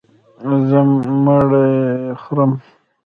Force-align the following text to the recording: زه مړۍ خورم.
زه 0.69 0.79
مړۍ 1.23 1.71
خورم. 2.21 2.51